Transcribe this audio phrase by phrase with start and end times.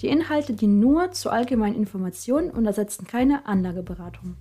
[0.00, 4.36] Die Inhalte dienen nur zur allgemeinen Information und ersetzen keine Anlageberatung.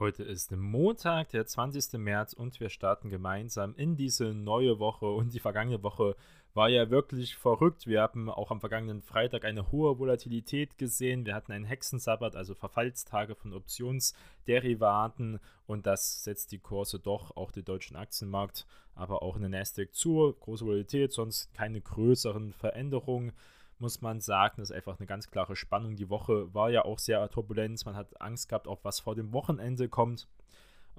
[0.00, 1.92] Heute ist Montag, der 20.
[2.00, 5.06] März und wir starten gemeinsam in diese neue Woche.
[5.06, 6.16] Und die vergangene Woche
[6.58, 7.86] war ja wirklich verrückt.
[7.86, 11.24] Wir haben auch am vergangenen Freitag eine hohe Volatilität gesehen.
[11.24, 15.38] Wir hatten einen Hexensabbat, also Verfallstage von Optionsderivaten.
[15.68, 18.66] Und das setzt die Kurse doch, auch den deutschen Aktienmarkt,
[18.96, 20.34] aber auch in der Nasdaq zu.
[20.40, 23.30] Große Volatilität, sonst keine größeren Veränderungen
[23.78, 24.56] muss man sagen.
[24.56, 25.94] Das ist einfach eine ganz klare Spannung.
[25.94, 27.86] Die Woche war ja auch sehr turbulent.
[27.86, 30.26] Man hat Angst gehabt, auch was vor dem Wochenende kommt.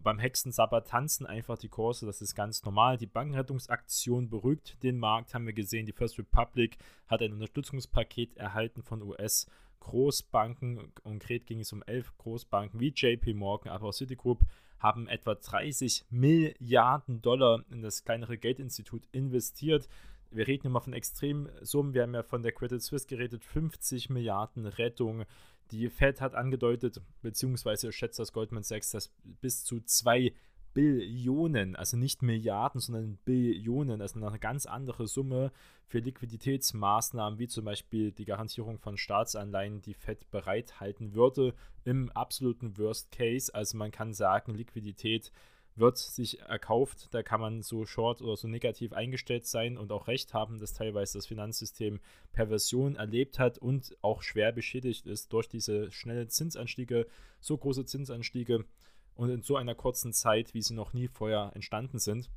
[0.03, 2.97] Beim Hexensabbat tanzen einfach die Kurse, das ist ganz normal.
[2.97, 5.85] Die Bankenrettungsaktion beruhigt den Markt, haben wir gesehen.
[5.85, 9.47] Die First Republic hat ein Unterstützungspaket erhalten von US.
[9.79, 14.45] Großbanken, konkret ging es um elf Großbanken wie JP Morgan, aber auch Citigroup,
[14.77, 19.89] haben etwa 30 Milliarden Dollar in das kleinere Geldinstitut investiert
[20.31, 21.93] wir reden immer von extremen Summen.
[21.93, 25.25] Wir haben ja von der Credit Suisse geredet, 50 Milliarden Rettung.
[25.71, 30.33] Die Fed hat angedeutet, beziehungsweise schätzt das Goldman Sachs, dass bis zu 2
[30.73, 35.51] Billionen, also nicht Milliarden, sondern Billionen, also eine ganz andere Summe
[35.87, 42.77] für Liquiditätsmaßnahmen, wie zum Beispiel die Garantierung von Staatsanleihen, die Fed bereithalten würde im absoluten
[42.77, 43.53] Worst Case.
[43.53, 45.31] Also man kann sagen, Liquidität
[45.79, 47.07] wird sich erkauft.
[47.11, 50.73] Da kann man so short oder so negativ eingestellt sein und auch recht haben, dass
[50.73, 51.99] teilweise das Finanzsystem
[52.31, 57.07] Perversion erlebt hat und auch schwer beschädigt ist durch diese schnellen Zinsanstiege,
[57.39, 58.65] so große Zinsanstiege
[59.15, 62.29] und in so einer kurzen Zeit, wie sie noch nie vorher entstanden sind.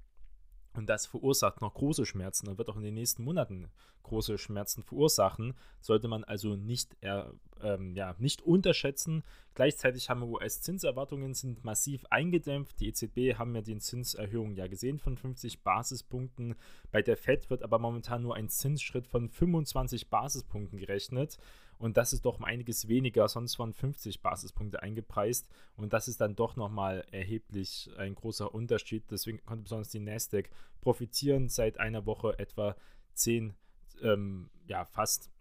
[0.75, 3.69] Und das verursacht noch große Schmerzen und wird auch in den nächsten Monaten
[4.03, 5.55] große Schmerzen verursachen.
[5.81, 7.25] Sollte man also nicht, äh,
[7.63, 9.23] ähm, ja, nicht unterschätzen.
[9.55, 12.81] Gleichzeitig haben US-Zinserwartungen sind massiv eingedämpft.
[12.81, 16.55] Die EZB haben ja die Zinserhöhung ja gesehen von 50 Basispunkten.
[16.91, 21.39] Bei der Fed wird aber momentan nur ein Zinsschritt von 25 Basispunkten gerechnet.
[21.83, 25.49] Und das ist doch um einiges weniger, sonst waren 50 Basispunkte eingepreist.
[25.75, 29.11] Und das ist dann doch nochmal erheblich ein großer Unterschied.
[29.11, 30.49] Deswegen konnte besonders die Nasdaq
[30.81, 31.49] profitieren.
[31.49, 32.77] Seit einer Woche etwa
[33.15, 33.55] 10,
[34.01, 35.33] ähm, ja, fast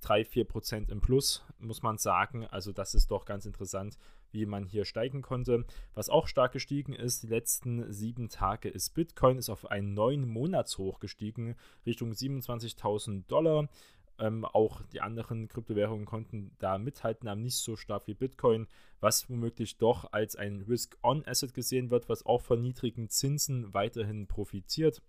[0.00, 2.46] 3, 4 Prozent im Plus, muss man sagen.
[2.46, 3.98] Also das ist doch ganz interessant,
[4.30, 5.66] wie man hier steigen konnte.
[5.92, 10.26] Was auch stark gestiegen ist, die letzten sieben Tage ist Bitcoin, ist auf einen neuen
[10.26, 13.68] Monatshoch gestiegen, Richtung 27.000 Dollar.
[14.18, 18.68] Ähm, auch die anderen Kryptowährungen konnten da mithalten, aber nicht so stark wie Bitcoin,
[19.00, 25.02] was womöglich doch als ein Risk-On-Asset gesehen wird, was auch von niedrigen Zinsen weiterhin profitiert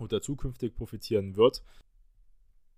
[0.00, 1.62] oder zukünftig profitieren wird.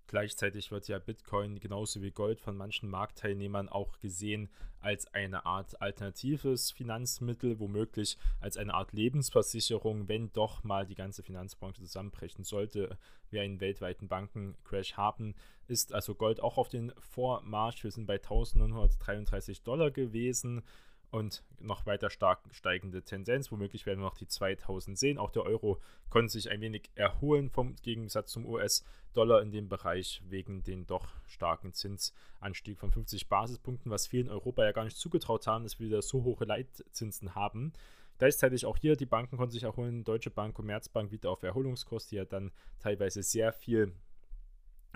[0.07, 5.81] Gleichzeitig wird ja Bitcoin genauso wie Gold von manchen Marktteilnehmern auch gesehen als eine Art
[5.81, 12.97] alternatives Finanzmittel, womöglich als eine Art Lebensversicherung, wenn doch mal die ganze Finanzbranche zusammenbrechen sollte,
[13.29, 15.35] wir einen weltweiten Bankencrash haben.
[15.67, 17.83] Ist also Gold auch auf den Vormarsch.
[17.83, 20.63] Wir sind bei 1933 Dollar gewesen
[21.11, 23.51] und noch weiter stark steigende Tendenz.
[23.51, 25.17] Womöglich werden wir noch die 2000 sehen.
[25.17, 25.79] Auch der Euro
[26.09, 31.07] konnte sich ein wenig erholen vom Gegensatz zum US-Dollar in dem Bereich wegen den doch
[31.27, 35.87] starken Zinsanstieg von 50 Basispunkten, was vielen Europa ja gar nicht zugetraut haben, dass wir
[35.87, 37.73] wieder so hohe Leitzinsen haben.
[38.17, 42.15] Gleichzeitig auch hier, die Banken konnten sich erholen, Deutsche Bank, Commerzbank wieder auf Erholungskurs, die
[42.15, 43.93] ja dann teilweise sehr viel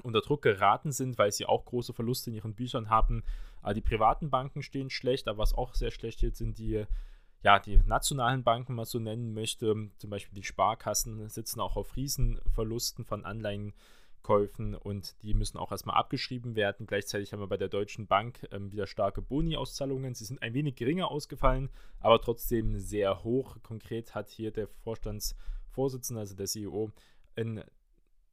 [0.01, 3.23] unter Druck geraten sind, weil sie auch große Verluste in ihren Büchern haben.
[3.61, 6.85] Aber die privaten Banken stehen schlecht, aber was auch sehr schlecht ist, sind die,
[7.43, 9.89] ja, die nationalen Banken, man so nennen möchte.
[9.97, 15.97] Zum Beispiel die Sparkassen sitzen auch auf Riesenverlusten von Anleihenkäufen und die müssen auch erstmal
[15.97, 16.87] abgeschrieben werden.
[16.87, 20.15] Gleichzeitig haben wir bei der Deutschen Bank ähm, wieder starke Boni-Auszahlungen.
[20.15, 23.57] Sie sind ein wenig geringer ausgefallen, aber trotzdem sehr hoch.
[23.61, 26.91] Konkret hat hier der Vorstandsvorsitzende, also der CEO,
[27.35, 27.63] in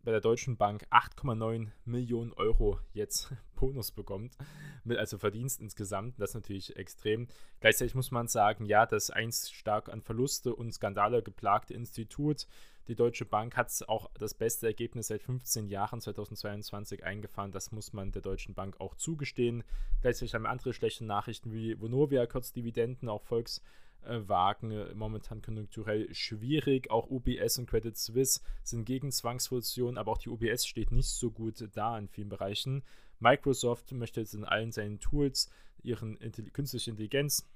[0.04, 4.36] bei der Deutschen Bank 8,9 Millionen Euro jetzt Bonus bekommt,
[4.84, 6.20] mit also Verdienst insgesamt.
[6.20, 7.28] Das ist natürlich extrem.
[7.60, 12.46] Gleichzeitig muss man sagen, ja, das einst stark an Verluste und Skandale geplagte Institut,
[12.88, 17.52] die Deutsche Bank hat auch das beste Ergebnis seit 15 Jahren 2022 eingefahren.
[17.52, 19.62] Das muss man der Deutschen Bank auch zugestehen.
[20.00, 23.62] Gleichzeitig haben wir andere schlechte Nachrichten wie Vonovia kürzt Dividenden, auch Volks
[24.04, 24.74] äh, wagen.
[24.96, 26.90] Momentan konjunkturell schwierig.
[26.90, 31.30] Auch UBS und Credit Suisse sind gegen Zwangsfusion, aber auch die UBS steht nicht so
[31.30, 32.82] gut da in vielen Bereichen.
[33.20, 35.50] Microsoft möchte jetzt in allen seinen Tools
[35.82, 37.46] ihren Intelli künstliche Intelligenz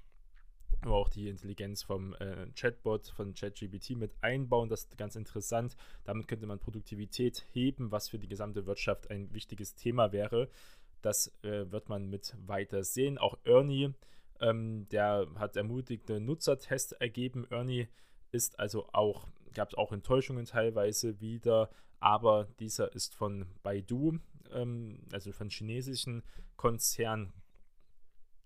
[0.85, 4.69] aber auch die Intelligenz vom äh, Chatbot, von ChatGPT mit einbauen.
[4.69, 5.75] Das ist ganz interessant.
[6.03, 10.49] Damit könnte man Produktivität heben, was für die gesamte Wirtschaft ein wichtiges Thema wäre.
[11.01, 13.17] Das äh, wird man mit weiter sehen.
[13.17, 13.93] Auch Ernie,
[14.43, 17.47] ähm, der hat ermutigte Nutzertests ergeben.
[17.49, 17.87] Ernie
[18.31, 21.69] ist also auch, gab es auch Enttäuschungen teilweise wieder,
[21.99, 24.19] aber dieser ist von Baidu,
[24.51, 26.23] ähm, also von chinesischen
[26.57, 27.31] Konzern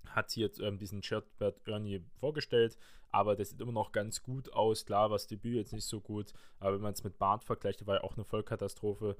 [0.05, 2.77] hat hier ähm, diesen Chatbot Ernie vorgestellt,
[3.09, 4.85] aber das sieht immer noch ganz gut aus.
[4.85, 7.95] Klar, was Debüt jetzt nicht so gut, aber wenn man es mit Bart vergleicht, war
[7.95, 9.17] ja auch eine Vollkatastrophe.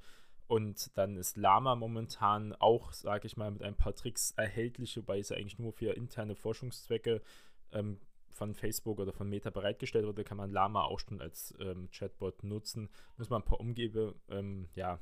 [0.48, 5.18] Und dann ist Lama momentan auch, sage ich mal, mit ein paar Tricks erhältlich, wobei
[5.18, 7.20] es eigentlich nur für interne Forschungszwecke
[7.72, 8.00] ähm,
[8.30, 12.44] von Facebook oder von Meta bereitgestellt wurde, kann man Lama auch schon als ähm, Chatbot
[12.44, 12.88] nutzen.
[13.18, 15.00] Muss man ein paar Umgebe, ähm, ja,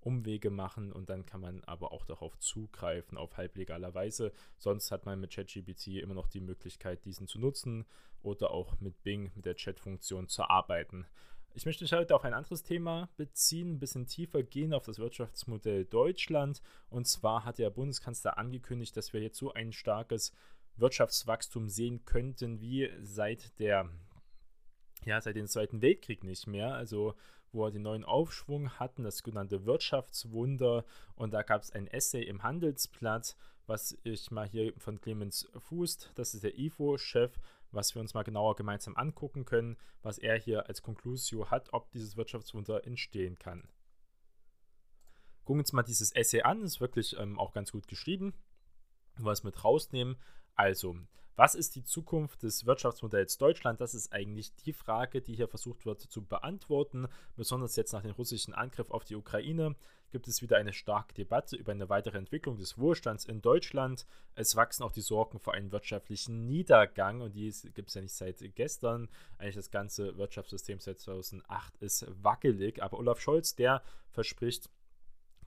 [0.00, 4.32] Umwege machen und dann kann man aber auch darauf zugreifen auf halblegaler Weise.
[4.58, 7.86] Sonst hat man mit ChatGPT immer noch die Möglichkeit, diesen zu nutzen
[8.20, 11.06] oder auch mit Bing, mit der Chat-Funktion zu arbeiten.
[11.54, 14.98] Ich möchte mich heute auf ein anderes Thema beziehen, ein bisschen tiefer gehen auf das
[14.98, 16.62] Wirtschaftsmodell Deutschland.
[16.88, 20.32] Und zwar hat der Bundeskanzler angekündigt, dass wir jetzt so ein starkes
[20.76, 23.90] Wirtschaftswachstum sehen könnten wie seit der
[25.04, 26.74] ja, seit dem Zweiten Weltkrieg nicht mehr.
[26.74, 27.14] Also
[27.52, 30.86] wo er den neuen Aufschwung hatten, das sogenannte Wirtschaftswunder.
[31.16, 36.12] Und da gab es ein Essay im Handelsblatt, was ich mal hier von Clemens Fußt,
[36.14, 37.38] das ist der IFO-Chef,
[37.72, 41.90] was wir uns mal genauer gemeinsam angucken können, was er hier als Konklusio hat, ob
[41.90, 43.68] dieses Wirtschaftswunder entstehen kann.
[45.44, 48.34] Gucken wir uns mal dieses Essay an, ist wirklich ähm, auch ganz gut geschrieben.
[49.18, 50.16] Was mit rausnehmen.
[50.54, 50.96] Also,
[51.36, 53.80] was ist die Zukunft des Wirtschaftsmodells Deutschland?
[53.80, 57.08] Das ist eigentlich die Frage, die hier versucht wird zu beantworten.
[57.36, 59.74] Besonders jetzt nach dem russischen Angriff auf die Ukraine
[60.10, 64.06] gibt es wieder eine starke Debatte über eine weitere Entwicklung des Wohlstands in Deutschland.
[64.34, 68.14] Es wachsen auch die Sorgen vor einem wirtschaftlichen Niedergang und die gibt es ja nicht
[68.14, 69.08] seit gestern.
[69.38, 72.82] Eigentlich das ganze Wirtschaftssystem seit 2008 ist wackelig.
[72.82, 74.68] Aber Olaf Scholz, der verspricht,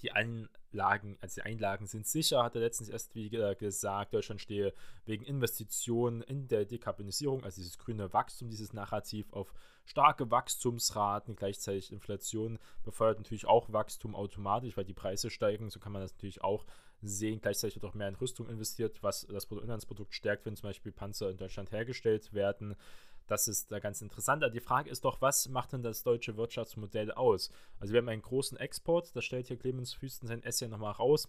[0.06, 4.14] die Einlagen, also die Einlagen sind sicher, hat er letztens erst wieder gesagt.
[4.14, 4.74] Deutschland stehe
[5.06, 9.52] wegen Investitionen in der Dekarbonisierung, also dieses grüne Wachstum, dieses Narrativ auf
[9.86, 15.72] starke Wachstumsraten, gleichzeitig Inflation befeuert natürlich auch Wachstum automatisch, weil die Preise steigen.
[15.72, 16.66] So kann man das natürlich auch
[17.02, 17.42] sehen.
[17.42, 21.32] Gleichzeitig wird auch mehr in Rüstung investiert, was das Bruttoinlandsprodukt stärkt, wenn zum Beispiel Panzer
[21.32, 22.76] in Deutschland hergestellt werden.
[23.28, 24.44] Das ist da ganz interessant.
[24.44, 27.50] Aber die Frage ist doch, was macht denn das deutsche Wirtschaftsmodell aus?
[27.80, 31.28] Also wir haben einen großen Export, das stellt hier Clemens Füsten sein Essay nochmal raus.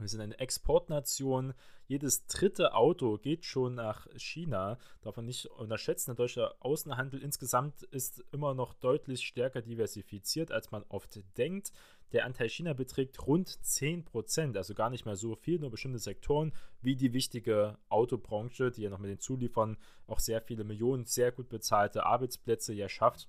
[0.00, 1.54] Wir sind eine Exportnation.
[1.86, 4.78] Jedes dritte Auto geht schon nach China.
[5.02, 6.10] Darf man nicht unterschätzen.
[6.10, 11.72] Der deutsche Außenhandel insgesamt ist immer noch deutlich stärker diversifiziert, als man oft denkt.
[12.12, 16.52] Der Anteil China beträgt rund 10%, also gar nicht mehr so viel, nur bestimmte Sektoren
[16.80, 19.76] wie die wichtige Autobranche, die ja noch mit den Zuliefern
[20.08, 23.28] auch sehr viele Millionen sehr gut bezahlte Arbeitsplätze ja schafft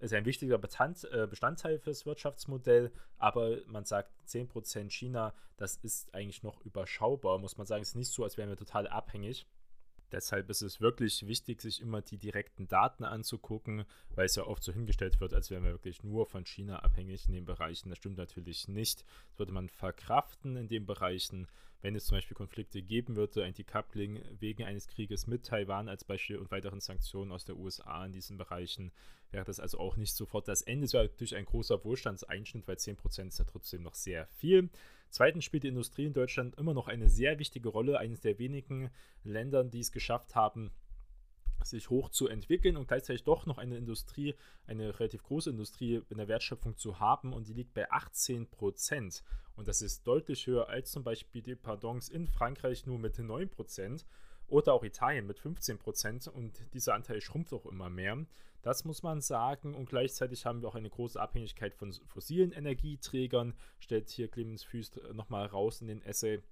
[0.00, 6.42] ist ein wichtiger äh, Bestandteil fürs Wirtschaftsmodell, aber man sagt 10% China, das ist eigentlich
[6.42, 7.82] noch überschaubar, muss man sagen.
[7.82, 9.46] Es ist nicht so, als wären wir total abhängig.
[10.12, 13.84] Deshalb ist es wirklich wichtig, sich immer die direkten Daten anzugucken,
[14.14, 17.26] weil es ja oft so hingestellt wird, als wären wir wirklich nur von China abhängig
[17.26, 17.88] in den Bereichen.
[17.88, 19.04] Das stimmt natürlich nicht.
[19.30, 21.48] Das würde man verkraften in den Bereichen,
[21.82, 26.04] wenn es zum Beispiel Konflikte geben würde, ein Decoupling wegen eines Krieges mit Taiwan als
[26.04, 28.92] Beispiel und weiteren Sanktionen aus der USA in diesen Bereichen,
[29.30, 30.86] wäre das also auch nicht sofort das Ende.
[30.86, 34.70] Es wäre natürlich ein großer Wohlstandseinschnitt, weil 10% ist ja trotzdem noch sehr viel.
[35.16, 38.90] Zweitens spielt die Industrie in Deutschland immer noch eine sehr wichtige Rolle, eines der wenigen
[39.24, 40.70] Länder, die es geschafft haben,
[41.64, 44.34] sich hoch zu entwickeln und gleichzeitig doch noch eine Industrie,
[44.66, 49.24] eine relativ große Industrie in der Wertschöpfung zu haben und die liegt bei 18 Prozent.
[49.54, 53.48] Und das ist deutlich höher als zum Beispiel die Pardons in Frankreich nur mit 9
[53.48, 54.04] Prozent
[54.48, 58.26] oder auch Italien mit 15 Prozent und dieser Anteil schrumpft auch immer mehr.
[58.66, 63.54] Das muss man sagen und gleichzeitig haben wir auch eine große Abhängigkeit von fossilen Energieträgern,
[63.78, 66.42] stellt hier Clemens Füst nochmal raus in den Essay.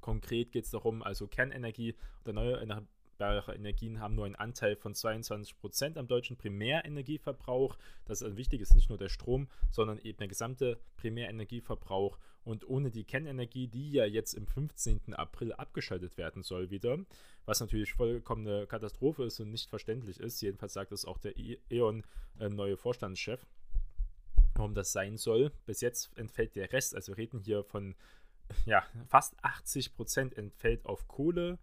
[0.00, 1.94] Konkret geht es darum, also Kernenergie
[2.26, 7.78] neue erneuerbare Energien haben nur einen Anteil von 22% am deutschen Primärenergieverbrauch.
[8.04, 12.18] Das ist also wichtig, ist nicht nur der Strom, sondern eben der gesamte Primärenergieverbrauch.
[12.44, 15.14] Und ohne die Kernenergie, die ja jetzt im 15.
[15.14, 16.98] April abgeschaltet werden soll wieder,
[17.44, 22.04] was natürlich vollkommene Katastrophe ist und nicht verständlich ist, jedenfalls sagt es auch der E.ON
[22.40, 23.46] äh, neue Vorstandschef,
[24.54, 25.52] warum das sein soll.
[25.66, 27.94] Bis jetzt entfällt der Rest, also wir reden hier von
[28.66, 31.58] ja, fast 80 Prozent entfällt auf Kohle,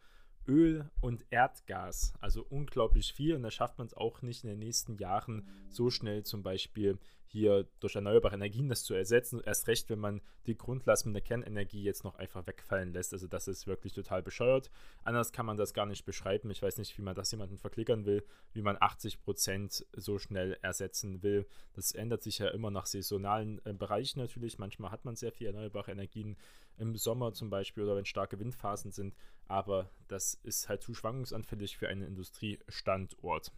[0.50, 2.14] Öl und Erdgas.
[2.20, 5.92] Also unglaublich viel und da schafft man es auch nicht in den nächsten Jahren so
[5.92, 6.98] schnell zum Beispiel
[7.32, 9.40] hier durch erneuerbare Energien das zu ersetzen.
[9.46, 13.14] Erst recht, wenn man die Grundlast mit der Kernenergie jetzt noch einfach wegfallen lässt.
[13.14, 14.72] Also das ist wirklich total bescheuert.
[15.04, 16.50] Anders kann man das gar nicht beschreiben.
[16.50, 20.58] Ich weiß nicht, wie man das jemandem verklickern will, wie man 80 Prozent so schnell
[20.64, 21.46] ersetzen will.
[21.74, 24.58] Das ändert sich ja immer nach saisonalen äh, Bereichen natürlich.
[24.58, 26.36] Manchmal hat man sehr viel erneuerbare Energien
[26.80, 29.16] im Sommer zum Beispiel oder wenn starke Windphasen sind.
[29.48, 33.52] Aber das ist halt zu schwankungsanfällig für einen Industriestandort.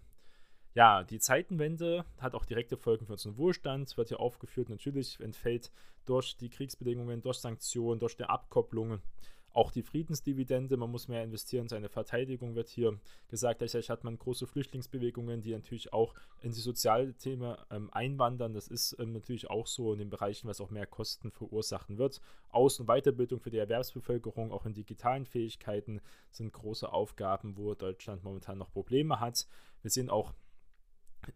[0.73, 4.69] Ja, die Zeitenwende hat auch direkte Folgen für unseren Wohlstand, wird hier aufgeführt.
[4.69, 5.69] Natürlich entfällt
[6.05, 9.01] durch die Kriegsbedingungen, durch Sanktionen, durch die Abkopplung
[9.53, 13.59] auch die Friedensdividende, man muss mehr investieren, seine Verteidigung wird hier gesagt.
[13.59, 18.53] Gleichzeitig hat man große Flüchtlingsbewegungen, die natürlich auch in die Sozialthemen ähm, einwandern.
[18.53, 22.21] Das ist ähm, natürlich auch so in den Bereichen, was auch mehr Kosten verursachen wird.
[22.49, 28.23] Aus- und Weiterbildung für die Erwerbsbevölkerung, auch in digitalen Fähigkeiten, sind große Aufgaben, wo Deutschland
[28.23, 29.47] momentan noch Probleme hat.
[29.81, 30.33] Wir sehen auch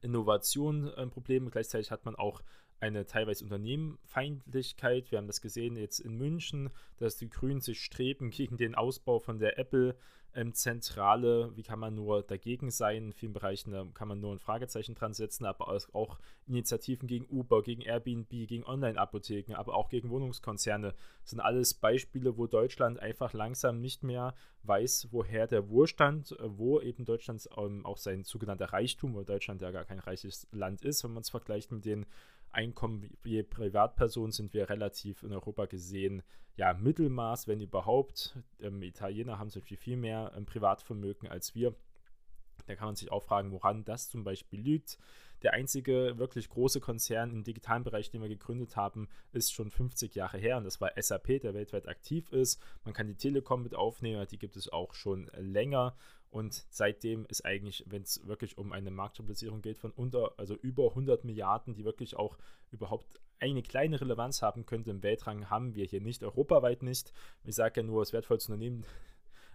[0.01, 1.49] Innovation ein Problem.
[1.49, 2.41] Gleichzeitig hat man auch
[2.79, 5.11] eine teilweise Unternehmenfeindlichkeit.
[5.11, 9.19] Wir haben das gesehen jetzt in München, dass die Grünen sich streben gegen den Ausbau
[9.19, 9.95] von der Apple
[10.35, 13.05] ähm, wie kann man nur dagegen sein?
[13.05, 17.25] In vielen Bereichen da kann man nur ein Fragezeichen dran setzen, aber auch Initiativen gegen
[17.29, 23.33] Uber, gegen Airbnb, gegen Online-Apotheken, aber auch gegen Wohnungskonzerne sind alles Beispiele, wo Deutschland einfach
[23.33, 28.73] langsam nicht mehr weiß, woher der Wohlstand, äh, wo eben Deutschland ähm, auch sein sogenannter
[28.73, 32.05] Reichtum, weil Deutschland ja gar kein reiches Land ist, wenn man es vergleicht mit den
[32.55, 36.23] Einkommen je Privatperson sind wir relativ in Europa gesehen
[36.57, 38.37] ja, Mittelmaß, wenn überhaupt.
[38.61, 41.75] Ähm, Italiener haben zum Beispiel viel mehr ähm, Privatvermögen als wir.
[42.67, 44.97] Da kann man sich auch fragen, woran das zum Beispiel liegt.
[45.43, 50.15] Der einzige wirklich große Konzern im digitalen Bereich, den wir gegründet haben, ist schon 50
[50.15, 52.59] Jahre her und das war SAP, der weltweit aktiv ist.
[52.83, 55.95] Man kann die Telekom mit aufnehmen, die gibt es auch schon länger
[56.35, 60.89] und seitdem ist eigentlich, wenn es wirklich um eine Marktkapitalisierung geht, von unter, also über
[60.89, 62.37] 100 Milliarden, die wirklich auch
[62.71, 67.13] überhaupt eine kleine Relevanz haben könnte im Weltrang, haben wir hier nicht, europaweit nicht.
[67.45, 68.83] Ich sage ja nur, das wertvollste Unternehmen,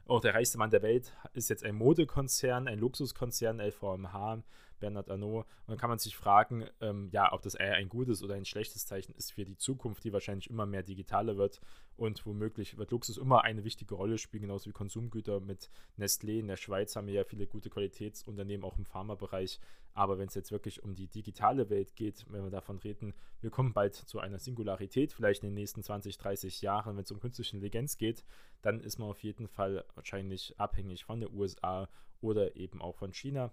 [0.06, 4.42] auch der reichste Mann der Welt, ist jetzt ein Modekonzern, ein Luxuskonzern, LVMH.
[4.80, 5.46] Bernard Arnault.
[5.66, 8.44] Und dann kann man sich fragen, ähm, ja, ob das eher ein gutes oder ein
[8.44, 11.60] schlechtes Zeichen ist für die Zukunft, die wahrscheinlich immer mehr digitaler wird
[12.00, 15.68] und womöglich wird Luxus immer eine wichtige Rolle spielen, genauso wie Konsumgüter mit
[15.98, 16.38] Nestlé.
[16.38, 19.60] In der Schweiz haben wir ja viele gute Qualitätsunternehmen, auch im Pharmabereich.
[19.92, 23.50] Aber wenn es jetzt wirklich um die digitale Welt geht, wenn wir davon reden, wir
[23.50, 27.20] kommen bald zu einer Singularität, vielleicht in den nächsten 20, 30 Jahren, wenn es um
[27.20, 28.24] künstliche Intelligenz geht,
[28.62, 31.86] dann ist man auf jeden Fall wahrscheinlich abhängig von der USA
[32.22, 33.52] oder eben auch von China.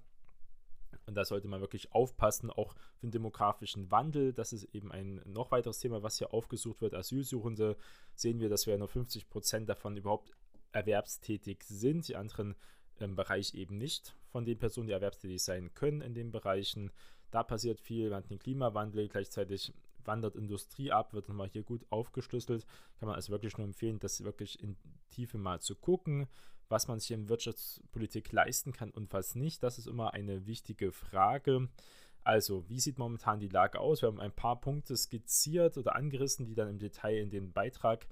[1.07, 4.33] Und da sollte man wirklich aufpassen, auch für den demografischen Wandel.
[4.33, 6.93] Das ist eben ein noch weiteres Thema, was hier aufgesucht wird.
[6.93, 7.77] Asylsuchende
[8.13, 10.33] sehen wir, dass wir nur 50 Prozent davon überhaupt
[10.73, 12.09] erwerbstätig sind.
[12.09, 12.55] Die anderen
[12.99, 16.91] im Bereich eben nicht von den Personen, die erwerbstätig sein können in den Bereichen.
[17.31, 19.73] Da passiert viel, wir den Klimawandel, gleichzeitig
[20.03, 22.65] wandert Industrie ab, wird nochmal hier gut aufgeschlüsselt.
[22.99, 24.75] Kann man also wirklich nur empfehlen, das wirklich in
[25.09, 26.27] Tiefe mal zu gucken
[26.69, 29.63] was man sich in Wirtschaftspolitik leisten kann und was nicht.
[29.63, 31.69] Das ist immer eine wichtige Frage.
[32.23, 34.01] Also, wie sieht momentan die Lage aus?
[34.01, 38.05] Wir haben ein paar Punkte skizziert oder angerissen, die dann im Detail in den Beitrag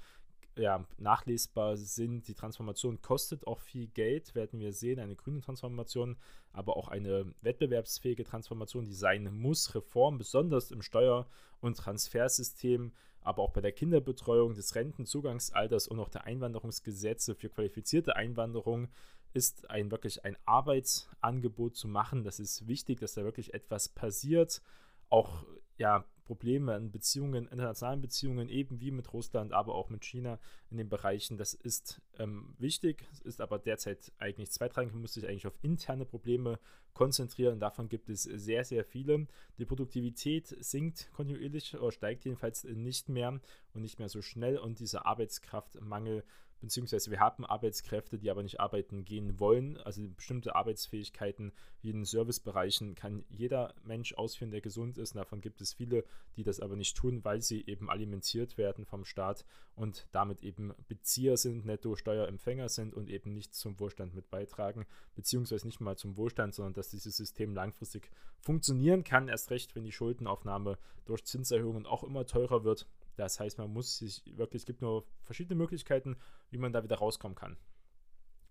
[0.57, 2.27] ja, nachlesbar sind.
[2.27, 6.17] Die Transformation kostet auch viel Geld, werden wir sehen, eine grüne Transformation,
[6.53, 9.75] aber auch eine wettbewerbsfähige Transformation, die sein muss.
[9.75, 11.27] Reform, besonders im Steuer-
[11.59, 12.93] und Transfersystem,
[13.25, 18.87] aber auch bei der Kinderbetreuung, des Rentenzugangsalters und auch der Einwanderungsgesetze für qualifizierte Einwanderung
[19.33, 22.23] ist ein wirklich ein Arbeitsangebot zu machen.
[22.23, 24.61] Das ist wichtig, dass da wirklich etwas passiert.
[25.09, 25.43] Auch
[25.77, 30.39] ja, Probleme in Beziehungen, internationalen Beziehungen, eben wie mit Russland, aber auch mit China
[30.69, 31.37] in den Bereichen.
[31.37, 34.91] Das ist ähm, wichtig, ist aber derzeit eigentlich zweitrangig.
[34.91, 36.59] Man muss sich eigentlich auf interne Probleme
[36.93, 37.59] konzentrieren.
[37.59, 39.27] Davon gibt es sehr, sehr viele.
[39.59, 43.39] Die Produktivität sinkt kontinuierlich oder steigt jedenfalls nicht mehr
[43.73, 44.57] und nicht mehr so schnell.
[44.57, 46.23] Und dieser Arbeitskraftmangel
[46.65, 49.77] beziehungsweise wir haben Arbeitskräfte, die aber nicht arbeiten gehen wollen.
[49.77, 55.11] Also bestimmte Arbeitsfähigkeiten wie in Servicebereichen kann jeder Mensch ausführen, der gesund ist.
[55.11, 56.03] Und davon gibt es viele,
[56.35, 59.45] die das aber nicht tun, weil sie eben alimentiert werden vom Staat
[59.75, 65.67] und damit eben Bezieher sind, Netto-Steuerempfänger sind und eben nicht zum Wohlstand mit beitragen, beziehungsweise
[65.67, 69.27] nicht mal zum Wohlstand, sondern dass dieses System langfristig funktionieren kann.
[69.27, 73.97] Erst recht, wenn die Schuldenaufnahme durch Zinserhöhungen auch immer teurer wird das heißt, man muss
[73.97, 76.17] sich wirklich, es gibt nur verschiedene Möglichkeiten,
[76.49, 77.57] wie man da wieder rauskommen kann.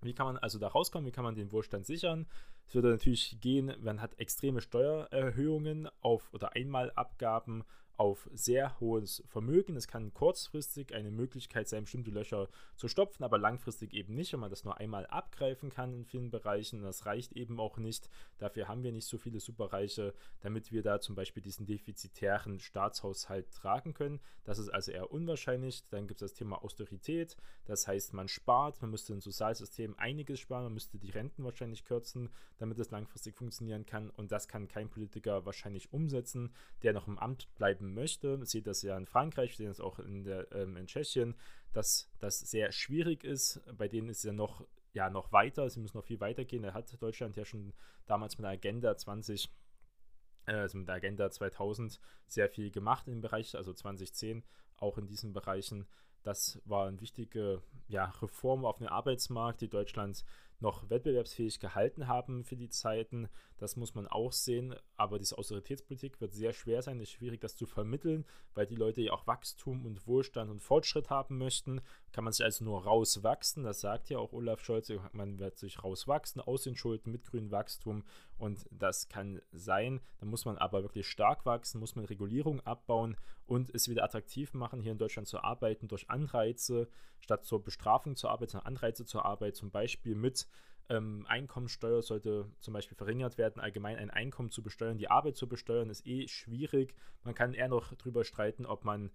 [0.02, 1.06] Wie kann man also da rauskommen?
[1.06, 2.26] Wie kann man den Wohlstand sichern?
[2.66, 7.64] Es würde natürlich gehen, man hat extreme Steuererhöhungen auf oder Einmalabgaben
[7.97, 9.77] auf sehr hohes Vermögen.
[9.77, 14.41] Es kann kurzfristig eine Möglichkeit sein, bestimmte Löcher zu stopfen, aber langfristig eben nicht, wenn
[14.41, 16.83] man das nur einmal abgreifen kann in vielen Bereichen.
[16.83, 18.09] Das reicht eben auch nicht.
[18.39, 23.53] Dafür haben wir nicht so viele Superreiche, damit wir da zum Beispiel diesen defizitären Staatshaushalt
[23.53, 24.21] tragen können.
[24.43, 25.87] Das ist also eher unwahrscheinlich.
[25.91, 27.37] Dann gibt es das Thema Austerität.
[27.65, 31.85] Das heißt, man spart, man müsste im Sozialsystem einiges sparen, man müsste die Renten wahrscheinlich
[31.85, 34.11] kürzen, damit es langfristig funktionieren kann.
[34.11, 38.37] Und das kann kein Politiker wahrscheinlich umsetzen, der noch im Amt bleiben möchte.
[38.37, 41.35] Man sieht das ja in Frankreich, sehen das auch in, der, ähm, in Tschechien,
[41.73, 43.61] dass das sehr schwierig ist.
[43.76, 46.62] Bei denen ist ja noch, ja noch weiter, sie müssen noch viel weiter gehen.
[46.62, 47.75] Da hat Deutschland ja schon
[48.07, 49.50] damals mit der Agenda 20
[50.47, 54.45] äh, also mit der Agenda 2000 sehr viel gemacht im Bereich, also 2010
[54.76, 55.87] auch in diesen Bereichen.
[56.23, 60.25] Das war eine wichtige ja, Reform auf dem Arbeitsmarkt, die Deutschland
[60.61, 63.28] noch wettbewerbsfähig gehalten haben für die Zeiten.
[63.58, 64.75] Das muss man auch sehen.
[64.96, 67.00] Aber diese Austeritätspolitik wird sehr schwer sein.
[67.00, 71.11] Ist schwierig, das zu vermitteln, weil die Leute ja auch Wachstum und Wohlstand und Fortschritt
[71.11, 71.80] haben möchten.
[72.12, 73.64] Kann man sich also nur rauswachsen.
[73.64, 74.92] Das sagt ja auch Olaf Scholz.
[75.12, 78.04] Man wird sich rauswachsen aus den Schulden mit grünem Wachstum.
[78.38, 80.00] Und das kann sein.
[80.18, 84.54] Da muss man aber wirklich stark wachsen, muss man Regulierung abbauen und es wieder attraktiv
[84.54, 86.88] machen, hier in Deutschland zu arbeiten durch Anreize,
[87.20, 90.44] statt zur Bestrafung zur Arbeit, sondern Anreize zur Arbeit, zum Beispiel mit
[90.89, 93.61] ähm, Einkommensteuer sollte zum Beispiel verringert werden.
[93.61, 96.95] Allgemein ein Einkommen zu besteuern, die Arbeit zu besteuern, ist eh schwierig.
[97.23, 99.11] Man kann eher noch darüber streiten, ob man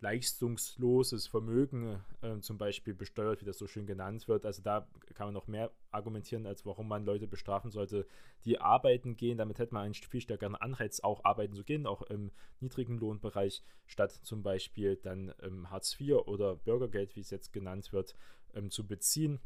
[0.00, 4.44] leistungsloses Vermögen äh, zum Beispiel besteuert, wie das so schön genannt wird.
[4.44, 8.06] Also da kann man noch mehr argumentieren, als warum man Leute bestrafen sollte,
[8.44, 9.38] die arbeiten gehen.
[9.38, 13.62] Damit hätte man einen viel stärkeren Anreiz, auch arbeiten zu gehen, auch im niedrigen Lohnbereich,
[13.86, 18.14] statt zum Beispiel dann ähm, Hartz IV oder Bürgergeld, wie es jetzt genannt wird,
[18.54, 19.40] ähm, zu beziehen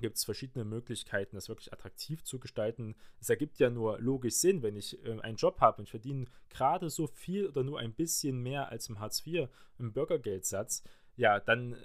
[0.00, 2.94] gibt es verschiedene Möglichkeiten, das wirklich attraktiv zu gestalten.
[3.20, 6.90] Es ergibt ja nur logisch Sinn, wenn ich äh, einen Job habe und verdiene gerade
[6.90, 9.48] so viel oder nur ein bisschen mehr als im Hartz IV
[9.78, 10.82] im Bürgergeldsatz,
[11.16, 11.76] ja, dann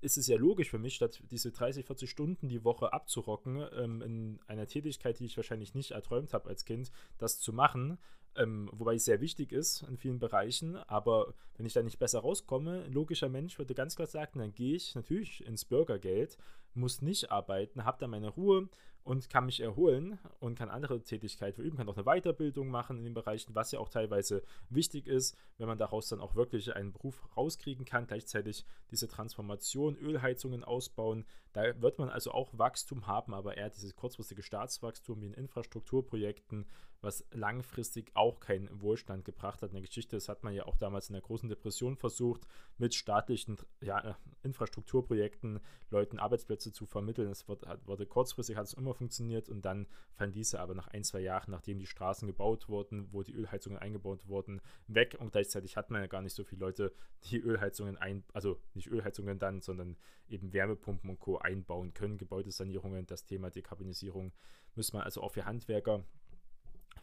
[0.00, 4.02] ist es ja logisch für mich, statt diese 30, 40 Stunden die Woche abzurocken, ähm,
[4.02, 7.98] in einer Tätigkeit, die ich wahrscheinlich nicht erträumt habe als Kind, das zu machen,
[8.36, 10.76] ähm, wobei es sehr wichtig ist in vielen Bereichen.
[10.76, 14.54] Aber wenn ich da nicht besser rauskomme, ein logischer Mensch würde ganz klar sagen, dann
[14.54, 16.38] gehe ich natürlich ins Bürgergeld,
[16.74, 18.68] muss nicht arbeiten, habe da meine Ruhe
[19.06, 23.04] und kann mich erholen und kann andere Tätigkeiten verüben, kann auch eine Weiterbildung machen in
[23.04, 26.92] den Bereichen, was ja auch teilweise wichtig ist, wenn man daraus dann auch wirklich einen
[26.92, 31.24] Beruf rauskriegen kann, gleichzeitig diese Transformation, Ölheizungen ausbauen.
[31.52, 36.66] Da wird man also auch Wachstum haben, aber eher dieses kurzfristige Staatswachstum wie in Infrastrukturprojekten,
[37.00, 39.70] was langfristig auch keinen Wohlstand gebracht hat.
[39.70, 42.42] In der Geschichte, das hat man ja auch damals in der großen Depression versucht,
[42.78, 47.30] mit staatlichen ja, Infrastrukturprojekten Leuten Arbeitsplätze zu vermitteln.
[47.30, 51.20] Es wurde kurzfristig, hat es immer funktioniert und dann fallen diese aber nach ein, zwei
[51.20, 55.16] Jahren, nachdem die Straßen gebaut wurden, wo die Ölheizungen eingebaut wurden, weg.
[55.20, 56.92] Und gleichzeitig hat man ja gar nicht so viele Leute,
[57.24, 59.96] die Ölheizungen ein, also nicht Ölheizungen dann, sondern
[60.28, 61.38] eben Wärmepumpen und Co.
[61.38, 64.32] einbauen können, Gebäudesanierungen, das Thema Dekarbonisierung.
[64.74, 66.04] Muss man also auch für Handwerker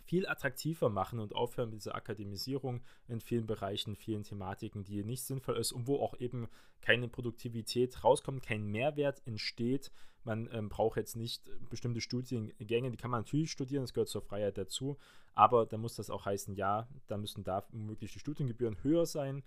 [0.06, 5.24] viel attraktiver machen und aufhören mit dieser Akademisierung in vielen Bereichen, vielen Thematiken, die nicht
[5.24, 6.48] sinnvoll ist und wo auch eben
[6.82, 9.92] keine Produktivität rauskommt, kein Mehrwert entsteht.
[10.24, 14.22] Man ähm, braucht jetzt nicht bestimmte Studiengänge, die kann man natürlich studieren, das gehört zur
[14.22, 14.98] Freiheit dazu,
[15.34, 19.44] aber da muss das auch heißen, ja, da müssen da womöglich die Studiengebühren höher sein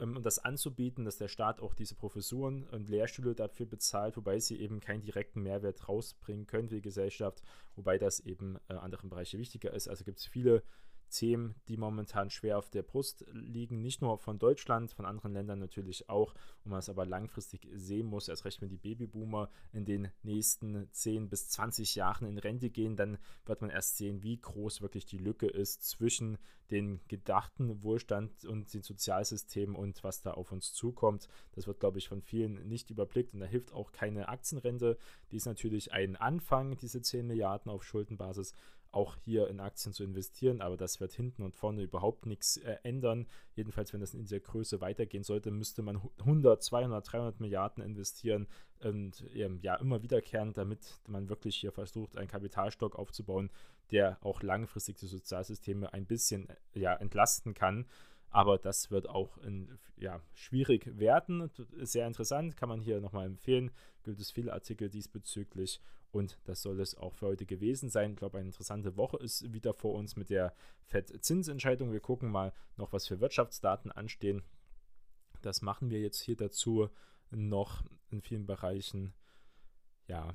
[0.00, 4.38] ähm, und das anzubieten, dass der Staat auch diese Professuren und Lehrstühle dafür bezahlt, wobei
[4.38, 7.42] sie eben keinen direkten Mehrwert rausbringen können für die Gesellschaft,
[7.76, 9.88] wobei das eben äh, anderen Bereiche wichtiger ist.
[9.88, 10.62] Also gibt es viele
[11.08, 15.58] Themen, die momentan schwer auf der Brust liegen, nicht nur von Deutschland, von anderen Ländern
[15.58, 19.84] natürlich auch, und man es aber langfristig sehen muss, erst recht wenn die Babyboomer in
[19.84, 24.40] den nächsten 10 bis 20 Jahren in Rente gehen, dann wird man erst sehen, wie
[24.40, 26.38] groß wirklich die Lücke ist zwischen
[26.70, 31.28] den gedachten Wohlstand und den Sozialsystemen und was da auf uns zukommt.
[31.52, 34.98] Das wird, glaube ich, von vielen nicht überblickt und da hilft auch keine Aktienrente.
[35.30, 38.54] Die ist natürlich ein Anfang, diese 10 Milliarden auf Schuldenbasis
[38.90, 42.76] auch hier in Aktien zu investieren, aber das wird hinten und vorne überhaupt nichts äh,
[42.82, 43.26] ändern.
[43.54, 48.48] Jedenfalls, wenn das in dieser Größe weitergehen sollte, müsste man 100, 200, 300 Milliarden investieren
[48.80, 53.50] und ähm, ja, immer wiederkehren, damit man wirklich hier versucht, einen Kapitalstock aufzubauen,
[53.90, 57.86] der auch langfristig die Sozialsysteme ein bisschen äh, ja, entlasten kann.
[58.30, 61.50] Aber das wird auch in, ja, schwierig werden.
[61.78, 63.70] Sehr interessant, kann man hier nochmal empfehlen.
[64.02, 65.80] Gibt es viele Artikel diesbezüglich.
[66.10, 68.12] Und das soll es auch für heute gewesen sein.
[68.12, 71.92] Ich glaube, eine interessante Woche ist wieder vor uns mit der FED-Zinsentscheidung.
[71.92, 74.42] Wir gucken mal noch, was für Wirtschaftsdaten anstehen.
[75.42, 76.88] Das machen wir jetzt hier dazu
[77.30, 79.14] noch in vielen Bereichen.
[80.06, 80.34] Ja,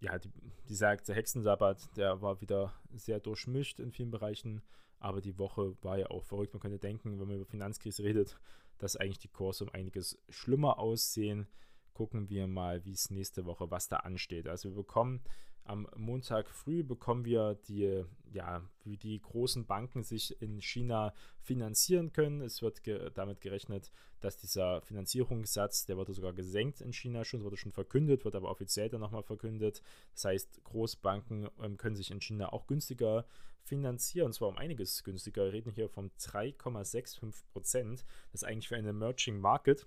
[0.00, 0.30] ja, die,
[0.68, 4.62] dieser Hexensabbat, der war wieder sehr durchmischt in vielen Bereichen,
[5.00, 6.52] aber die Woche war ja auch verrückt.
[6.52, 8.38] Man könnte denken, wenn man über Finanzkrise redet,
[8.78, 11.48] dass eigentlich die Kurse um einiges schlimmer aussehen.
[11.92, 14.46] Gucken wir mal, wie es nächste Woche, was da ansteht.
[14.46, 15.22] Also wir bekommen
[15.64, 22.12] am Montag früh bekommen wir die, ja, wie die großen Banken sich in China finanzieren
[22.12, 22.40] können.
[22.40, 27.44] Es wird ge damit gerechnet, dass dieser Finanzierungssatz, der wurde sogar gesenkt in China schon,
[27.44, 29.82] wurde schon verkündet, wird aber offiziell dann nochmal verkündet.
[30.12, 33.24] Das heißt, Großbanken ähm, können sich in China auch günstiger
[33.62, 35.44] finanzieren, und zwar um einiges günstiger.
[35.44, 38.04] Wir reden hier von 3,65 Prozent.
[38.32, 39.86] Das ist eigentlich für eine Emerging Market,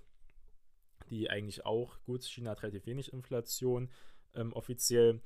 [1.10, 3.90] die eigentlich auch, gut, China hat relativ wenig Inflation
[4.36, 5.22] ähm, offiziell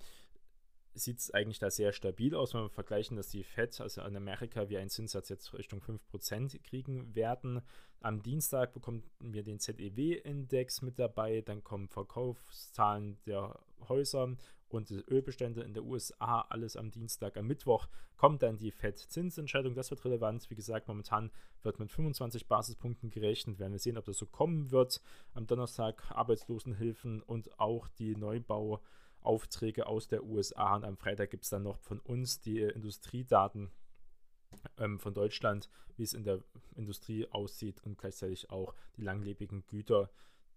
[0.97, 4.15] sieht es eigentlich da sehr stabil aus, wenn wir vergleichen, dass die FED, also in
[4.15, 7.61] Amerika, wir einen Zinssatz jetzt Richtung 5% kriegen werden.
[8.01, 14.35] Am Dienstag bekommen wir den ZEW-Index mit dabei, dann kommen Verkaufszahlen der Häuser
[14.69, 17.37] und die Ölbestände in der USA, alles am Dienstag.
[17.37, 20.49] Am Mittwoch kommt dann die FED-Zinsentscheidung, das wird relevant.
[20.49, 21.31] Wie gesagt, momentan
[21.63, 23.59] wird mit 25 Basispunkten gerechnet.
[23.59, 25.01] Werden wir sehen, ob das so kommen wird.
[25.33, 28.81] Am Donnerstag Arbeitslosenhilfen und auch die Neubau-
[29.27, 33.71] Aufträge aus der USA und am Freitag gibt es dann noch von uns die Industriedaten
[34.77, 36.43] ähm, von Deutschland, wie es in der
[36.75, 40.09] Industrie aussieht und gleichzeitig auch die langlebigen Güter,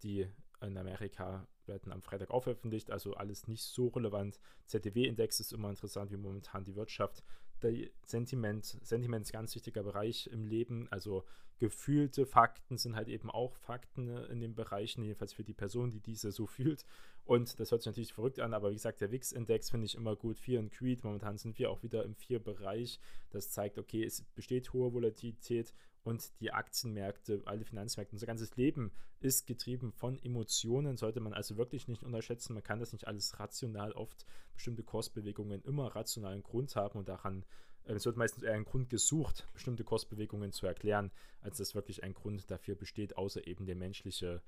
[0.02, 0.26] die
[0.62, 2.46] in Amerika werden am Freitag auch
[2.90, 4.38] also alles nicht so relevant.
[4.66, 7.22] ZDW-Index ist immer interessant, wie momentan die Wirtschaft
[7.62, 10.88] der Sentiment, Sentiment ist ein ganz wichtiger Bereich im Leben.
[10.90, 11.24] Also
[11.60, 15.90] gefühlte Fakten sind halt eben auch Fakten äh, in den Bereichen, jedenfalls für die Person,
[15.90, 16.84] die diese so fühlt.
[17.24, 20.16] Und das hört sich natürlich verrückt an, aber wie gesagt, der WIX-Index finde ich immer
[20.16, 20.38] gut.
[20.38, 22.98] 4 in Creed, momentan sind wir auch wieder im 4-Bereich.
[23.30, 28.90] Das zeigt, okay, es besteht hohe Volatilität und die Aktienmärkte, alle Finanzmärkte, unser ganzes Leben
[29.20, 32.54] ist getrieben von Emotionen, sollte man also wirklich nicht unterschätzen.
[32.54, 37.44] Man kann das nicht alles rational, oft bestimmte Kursbewegungen immer rationalen Grund haben und daran
[37.84, 42.14] es wird meistens eher ein Grund gesucht, bestimmte Kursbewegungen zu erklären, als dass wirklich ein
[42.14, 44.42] Grund dafür besteht, außer eben der menschliche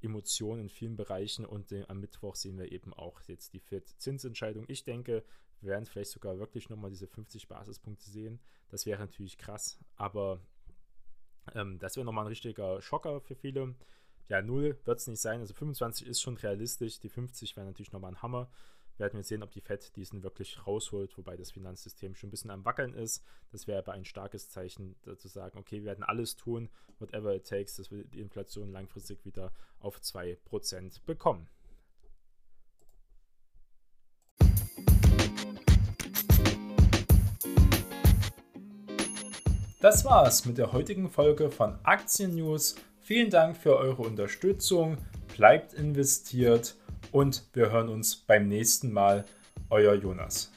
[0.00, 1.44] Emotion in vielen Bereichen.
[1.44, 4.64] Und äh, am Mittwoch sehen wir eben auch jetzt die FED-Zinsentscheidung.
[4.68, 5.24] Ich denke,
[5.60, 8.40] wir werden vielleicht sogar wirklich nochmal diese 50 Basispunkte sehen.
[8.68, 10.40] Das wäre natürlich krass, aber
[11.54, 13.74] ähm, das wäre nochmal ein richtiger Schocker für viele.
[14.28, 15.40] Ja, 0 wird es nicht sein.
[15.40, 17.00] Also 25 ist schon realistisch.
[17.00, 18.50] Die 50 wäre natürlich nochmal ein Hammer.
[18.98, 22.50] Werden wir sehen, ob die FED diesen wirklich rausholt, wobei das Finanzsystem schon ein bisschen
[22.50, 23.24] am Wackeln ist.
[23.52, 27.46] Das wäre aber ein starkes Zeichen, zu sagen, okay, wir werden alles tun, whatever it
[27.46, 31.48] takes, dass wir die Inflation langfristig wieder auf 2% bekommen.
[39.80, 42.74] Das war's mit der heutigen Folge von Aktien News.
[42.98, 44.98] Vielen Dank für eure Unterstützung.
[45.36, 46.74] Bleibt investiert
[47.12, 49.24] und wir hören uns beim nächsten Mal.
[49.70, 50.50] Euer Jonas.